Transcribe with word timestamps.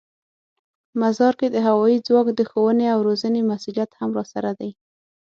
مزار 1.01 1.33
کې 1.39 1.47
د 1.51 1.57
هوايي 1.67 1.97
ځواک 2.07 2.27
د 2.33 2.41
ښوونې 2.49 2.85
او 2.93 2.99
روزنې 3.07 3.41
مسوولیت 3.49 3.91
هم 3.99 4.09
راسره 4.17 4.51
دی. 4.59 4.71